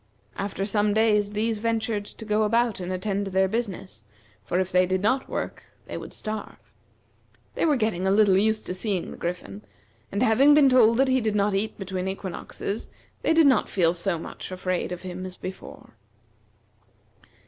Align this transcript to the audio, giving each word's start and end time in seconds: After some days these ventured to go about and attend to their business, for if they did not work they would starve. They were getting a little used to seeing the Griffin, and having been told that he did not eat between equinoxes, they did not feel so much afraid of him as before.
After 0.35 0.65
some 0.65 0.95
days 0.95 1.33
these 1.33 1.59
ventured 1.59 2.05
to 2.05 2.25
go 2.25 2.41
about 2.41 2.79
and 2.79 2.91
attend 2.91 3.25
to 3.25 3.29
their 3.31 3.47
business, 3.47 4.03
for 4.43 4.59
if 4.59 4.71
they 4.71 4.87
did 4.87 5.03
not 5.03 5.29
work 5.29 5.63
they 5.85 5.95
would 5.95 6.11
starve. 6.11 6.57
They 7.53 7.65
were 7.67 7.75
getting 7.75 8.07
a 8.07 8.09
little 8.09 8.35
used 8.37 8.65
to 8.65 8.73
seeing 8.73 9.11
the 9.11 9.17
Griffin, 9.17 9.61
and 10.11 10.23
having 10.23 10.55
been 10.55 10.69
told 10.71 10.97
that 10.97 11.07
he 11.07 11.21
did 11.21 11.35
not 11.35 11.53
eat 11.53 11.77
between 11.77 12.07
equinoxes, 12.07 12.89
they 13.21 13.31
did 13.31 13.45
not 13.45 13.69
feel 13.69 13.93
so 13.93 14.17
much 14.17 14.51
afraid 14.51 14.91
of 14.91 15.03
him 15.03 15.23
as 15.23 15.37
before. 15.37 15.93